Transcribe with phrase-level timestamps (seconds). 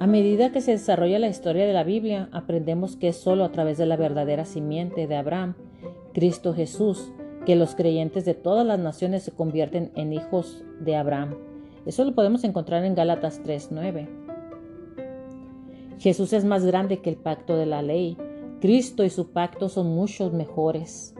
[0.00, 3.52] A medida que se desarrolla la historia de la Biblia, aprendemos que es solo a
[3.52, 5.56] través de la verdadera simiente de Abraham,
[6.14, 7.12] Cristo Jesús,
[7.44, 11.34] que los creyentes de todas las naciones se convierten en hijos de Abraham.
[11.84, 14.08] Eso lo podemos encontrar en Gálatas 3:9.
[15.98, 18.16] Jesús es más grande que el pacto de la ley.
[18.62, 21.14] Cristo y su pacto son muchos mejores.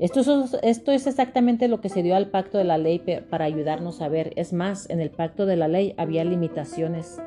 [0.00, 3.44] Esto es, esto es, exactamente lo que se dio al pacto de la ley para
[3.44, 4.32] ayudarnos a ver.
[4.34, 7.20] Es más, en el pacto de la ley había limitaciones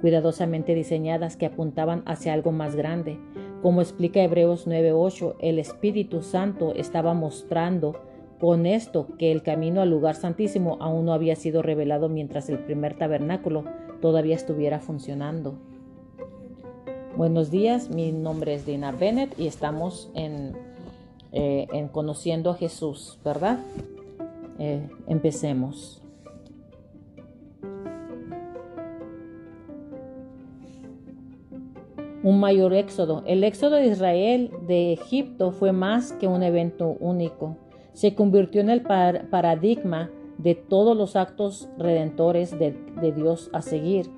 [0.00, 3.18] cuidadosamente diseñadas que apuntaban hacia algo más grande.
[3.62, 7.96] Como explica Hebreos 9:8, el Espíritu Santo estaba mostrando
[8.38, 12.58] con esto que el camino al lugar santísimo aún no había sido revelado mientras el
[12.58, 13.64] primer tabernáculo
[14.00, 15.54] todavía estuviera funcionando.
[17.16, 20.54] Buenos días, mi nombre es Dina Bennett y estamos en
[21.38, 23.58] eh, en conociendo a Jesús, ¿verdad?
[24.58, 26.00] Eh, empecemos.
[32.26, 33.22] Un mayor éxodo.
[33.24, 37.56] El éxodo de Israel de Egipto fue más que un evento único.
[37.92, 44.10] Se convirtió en el paradigma de todos los actos redentores de, de Dios a seguir,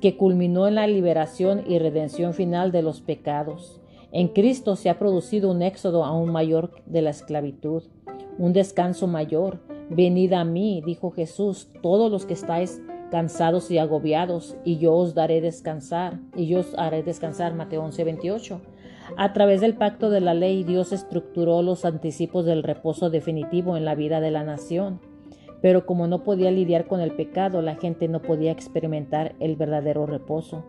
[0.00, 3.82] que culminó en la liberación y redención final de los pecados.
[4.12, 7.82] En Cristo se ha producido un éxodo aún mayor de la esclavitud,
[8.38, 9.60] un descanso mayor.
[9.90, 12.80] Venid a mí, dijo Jesús, todos los que estáis
[13.12, 17.52] cansados y agobiados, y yo os daré descansar, y yo os haré descansar.
[17.52, 18.60] Mateo 11, 28.
[19.18, 23.84] A través del pacto de la ley, Dios estructuró los anticipos del reposo definitivo en
[23.84, 24.98] la vida de la nación.
[25.60, 30.06] Pero como no podía lidiar con el pecado, la gente no podía experimentar el verdadero
[30.06, 30.64] reposo.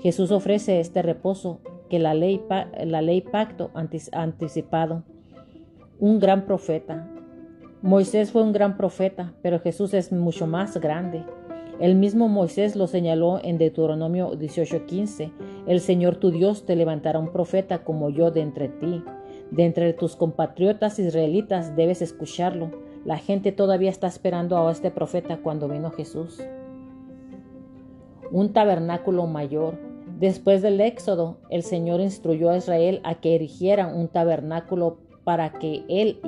[0.00, 2.42] Jesús ofrece este reposo que la ley,
[2.84, 3.70] la ley pacto
[4.12, 5.02] anticipado.
[5.98, 7.08] Un gran profeta.
[7.80, 11.24] Moisés fue un gran profeta, pero Jesús es mucho más grande.
[11.78, 15.30] El mismo Moisés lo señaló en Deuteronomio 18:15.
[15.66, 19.04] El Señor tu Dios te levantará un profeta como yo de entre ti.
[19.50, 22.70] De entre tus compatriotas israelitas debes escucharlo.
[23.04, 26.42] La gente todavía está esperando a este profeta cuando vino Jesús.
[28.32, 29.78] Un tabernáculo mayor.
[30.18, 35.84] Después del éxodo, el Señor instruyó a Israel a que erigiera un tabernáculo para que
[35.88, 36.20] Él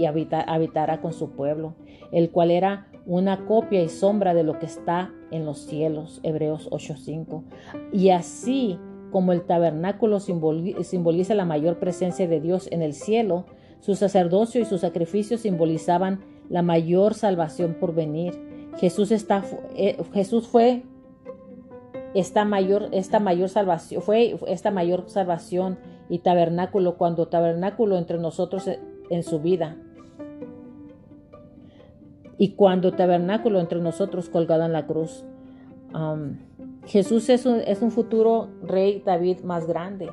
[0.47, 1.75] habitara con su pueblo,
[2.13, 6.69] el cual era una copia y sombra de lo que está en los cielos, Hebreos
[6.71, 7.43] 8:5.
[7.91, 8.79] Y así
[9.11, 13.47] como el tabernáculo simboliza la mayor presencia de Dios en el cielo,
[13.81, 16.21] su sacerdocio y su sacrificio simbolizaban
[16.51, 18.39] la mayor salvación por venir.
[18.77, 19.43] Jesús, está,
[19.75, 20.83] eh, Jesús fue
[22.15, 25.79] esta mayor, esta mayor salvación, fue esta mayor salvación
[26.11, 28.69] y tabernáculo cuando tabernáculo entre nosotros
[29.09, 29.79] en su vida.
[32.39, 35.25] Y cuando tabernáculo entre nosotros colgado en la cruz.
[35.93, 36.39] Um,
[36.87, 40.11] Jesús es un, es un, futuro rey David más grande.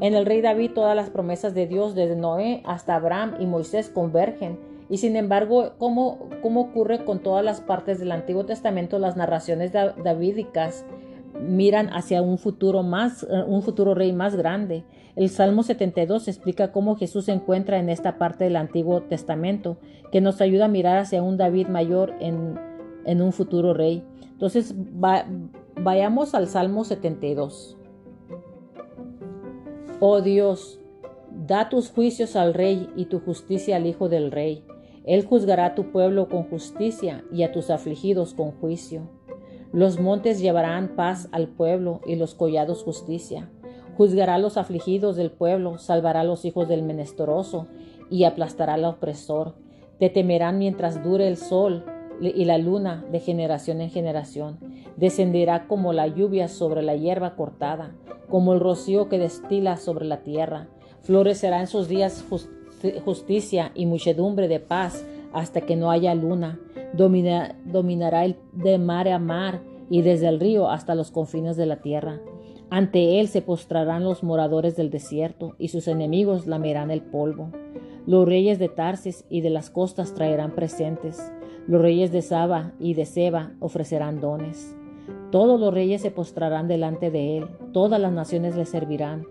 [0.00, 3.88] En el rey David todas las promesas de Dios desde Noé hasta Abraham y Moisés
[3.88, 4.58] convergen.
[4.90, 9.72] Y sin embargo, ¿cómo, cómo ocurre con todas las partes del Antiguo Testamento, las narraciones
[9.72, 10.84] davídicas
[11.40, 14.84] miran hacia un futuro más, eh, un futuro rey más grande.
[15.16, 19.78] El Salmo 72 explica cómo Jesús se encuentra en esta parte del Antiguo Testamento,
[20.12, 22.58] que nos ayuda a mirar hacia un David mayor en,
[23.04, 24.04] en un futuro rey.
[24.30, 24.74] Entonces,
[25.76, 27.76] vayamos al Salmo 72.
[30.00, 30.80] Oh Dios,
[31.46, 34.64] da tus juicios al rey y tu justicia al hijo del rey.
[35.04, 39.17] Él juzgará a tu pueblo con justicia y a tus afligidos con juicio.
[39.72, 43.50] Los montes llevarán paz al pueblo y los collados justicia.
[43.96, 47.66] Juzgará a los afligidos del pueblo, salvará a los hijos del menesteroso
[48.10, 49.56] y aplastará al opresor.
[49.98, 51.84] Te temerán mientras dure el sol
[52.20, 54.58] y la luna de generación en generación.
[54.96, 57.94] Descenderá como la lluvia sobre la hierba cortada,
[58.30, 60.68] como el rocío que destila sobre la tierra.
[61.02, 62.24] Florecerá en sus días
[63.04, 66.58] justicia y muchedumbre de paz hasta que no haya luna
[66.94, 69.60] dominará el de mar a mar
[69.90, 72.20] y desde el río hasta los confines de la tierra.
[72.70, 77.50] Ante él se postrarán los moradores del desierto y sus enemigos lamerán el polvo.
[78.06, 81.32] Los reyes de Tarsis y de las costas traerán presentes.
[81.66, 84.74] Los reyes de Saba y de Seba ofrecerán dones.
[85.30, 89.26] Todos los reyes se postrarán delante de él, todas las naciones le servirán,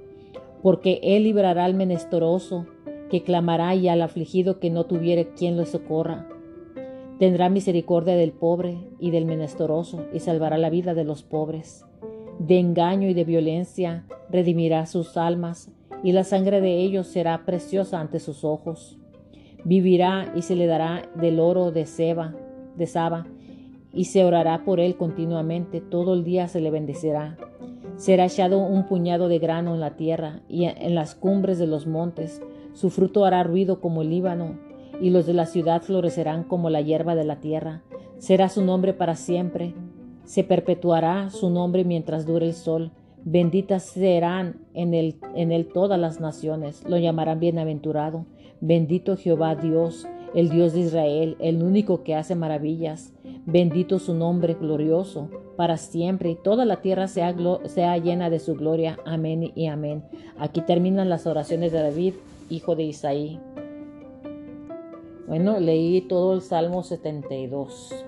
[0.62, 2.68] porque él librará al menesteroso
[3.10, 6.28] que clamará y al afligido que no tuviere quien le socorra.
[7.20, 11.86] Tendrá misericordia del pobre y del menesteroso y salvará la vida de los pobres.
[12.40, 15.72] De engaño y de violencia redimirá sus almas
[16.04, 18.98] y la sangre de ellos será preciosa ante sus ojos.
[19.64, 22.36] Vivirá y se le dará del oro de Seba,
[22.76, 23.26] de Saba,
[23.92, 27.38] y se orará por él continuamente, todo el día se le bendecirá.
[27.96, 31.88] Será echado un puñado de grano en la tierra y en las cumbres de los
[31.88, 32.42] montes.
[32.78, 34.60] Su fruto hará ruido como el Líbano,
[35.02, 37.82] y los de la ciudad florecerán como la hierba de la tierra.
[38.20, 39.74] Será su nombre para siempre.
[40.26, 42.92] Se perpetuará su nombre mientras dure el sol.
[43.24, 46.84] Benditas serán en él, en él todas las naciones.
[46.88, 48.28] Lo llamarán bienaventurado.
[48.62, 53.12] Bendito Jehová Dios, el Dios de Israel, el único que hace maravillas.
[53.48, 57.36] Bendito su nombre glorioso para siempre y toda la tierra sea,
[57.66, 59.00] sea llena de su gloria.
[59.04, 60.04] Amén y amén.
[60.38, 62.14] Aquí terminan las oraciones de David,
[62.50, 63.40] hijo de Isaí.
[65.28, 68.06] Bueno, leí todo el Salmo 72.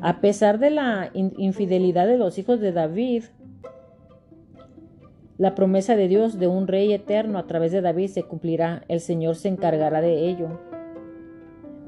[0.00, 3.24] A pesar de la infidelidad de los hijos de David,
[5.38, 8.84] la promesa de Dios de un rey eterno a través de David se cumplirá.
[8.88, 10.58] El Señor se encargará de ello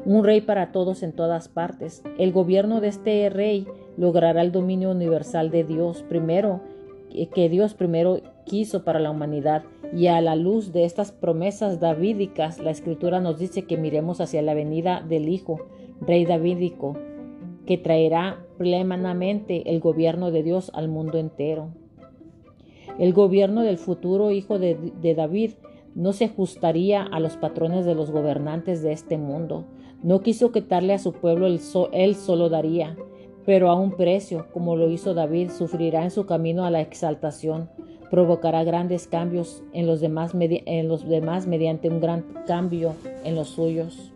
[0.04, 2.02] un rey para todos en todas partes.
[2.18, 3.66] El gobierno de este rey
[3.96, 6.60] logrará el dominio universal de Dios primero,
[7.34, 9.62] que Dios primero quiso para la humanidad.
[9.92, 14.40] Y a la luz de estas promesas davídicas, la escritura nos dice que miremos hacia
[14.42, 15.66] la venida del Hijo,
[16.00, 16.96] Rey Davídico,
[17.66, 21.70] que traerá plenamente el gobierno de Dios al mundo entero.
[22.98, 25.52] El gobierno del futuro Hijo de, David
[25.94, 29.64] no se ajustaría a los patrones de los gobernantes de este mundo.
[30.02, 31.60] No quiso quitarle a su pueblo, el
[31.92, 32.96] él solo daría,
[33.44, 37.70] pero a un precio, como lo hizo David, sufrirá en su camino a la exaltación,
[38.10, 43.50] provocará grandes cambios en los demás, en los demás mediante un gran cambio en los
[43.50, 44.12] suyos.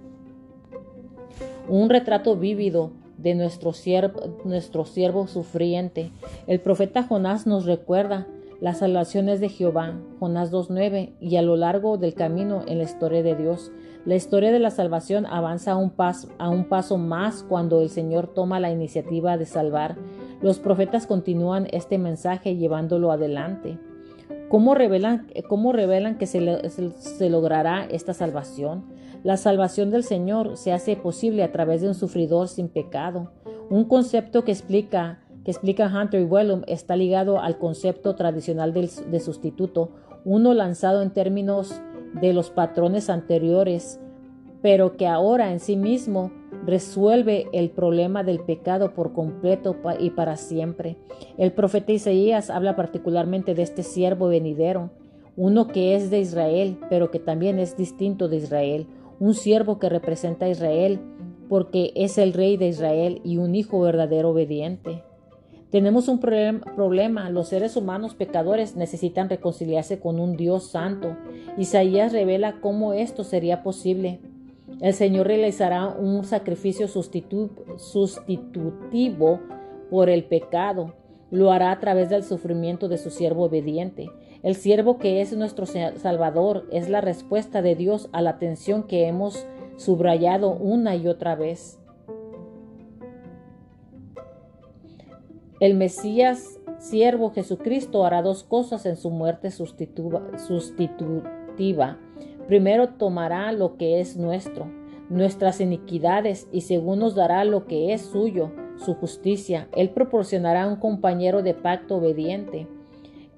[1.69, 6.11] Un retrato vívido de nuestro siervo, nuestro siervo sufriente.
[6.47, 8.27] El profeta Jonás nos recuerda
[8.61, 13.23] las salvaciones de Jehová, Jonás 2.9, y a lo largo del camino en la historia
[13.23, 13.71] de Dios.
[14.05, 17.89] La historia de la salvación avanza a un, paso, a un paso más cuando el
[17.89, 19.97] Señor toma la iniciativa de salvar.
[20.43, 23.79] Los profetas continúan este mensaje llevándolo adelante.
[24.49, 26.41] ¿Cómo revelan, cómo revelan que se,
[27.29, 28.85] logrará esta salvación?
[29.23, 33.33] La salvación del Señor se hace posible a través de un sufridor sin pecado,
[33.71, 39.21] un concepto que explica que explica Hunter y Wellum está ligado al concepto tradicional de
[39.21, 39.91] sustituto,
[40.25, 41.83] uno lanzado en términos
[42.21, 44.01] de los patrones anteriores,
[44.65, 46.33] pero que ahora en sí mismo
[46.65, 50.97] resuelve el problema del pecado por completo y para siempre.
[51.37, 54.89] El profeta Isaías habla particularmente de este siervo venidero,
[55.37, 58.87] uno que es de Israel, pero que también es distinto de Israel,
[59.21, 60.99] un siervo que representa a Israel
[61.51, 65.03] porque es el rey de Israel y un hijo verdadero obediente.
[65.71, 67.29] Tenemos un problema.
[67.29, 71.19] Los seres humanos pecadores necesitan reconciliarse con un Dios santo.
[71.59, 74.21] Isaías revela cómo esto sería posible.
[74.81, 77.61] El Señor realizará un sacrificio sustitutivo
[79.91, 80.95] por el pecado.
[81.31, 84.11] Lo hará a través del sufrimiento de su siervo obediente.
[84.43, 89.07] El siervo que es nuestro Salvador es la respuesta de Dios a la tensión que
[89.07, 91.79] hemos subrayado una y otra vez.
[95.61, 101.99] El Mesías siervo Jesucristo hará dos cosas en su muerte sustitutiva.
[102.47, 104.67] Primero tomará lo que es nuestro,
[105.09, 109.69] nuestras iniquidades, y segundo nos dará lo que es suyo, su justicia.
[109.75, 112.67] Él proporcionará un compañero de pacto obediente.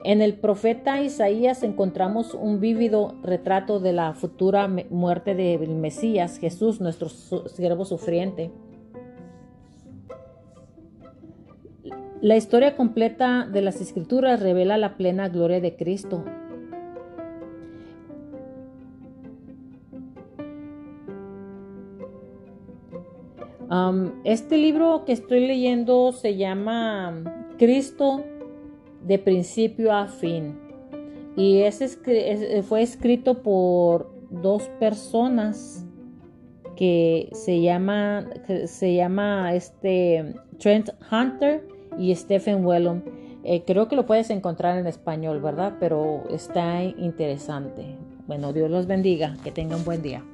[0.04, 6.80] En el profeta Isaías encontramos un vívido retrato de la futura muerte del Mesías, Jesús,
[6.80, 8.50] nuestro siervo sufriente.
[12.20, 16.24] La historia completa de las escrituras revela la plena gloria de Cristo.
[24.24, 28.24] Este libro que estoy leyendo se llama Cristo
[29.02, 30.58] de principio a fin
[31.36, 31.62] y
[32.62, 35.84] fue escrito por dos personas
[36.76, 38.26] que se llama
[38.66, 41.66] se llama este Trent Hunter
[41.98, 43.02] y Stephen Wellum.
[43.44, 45.74] Eh, creo que lo puedes encontrar en español, ¿verdad?
[45.78, 47.96] Pero está interesante.
[48.26, 49.36] Bueno, Dios los bendiga.
[49.44, 50.24] Que tengan buen día.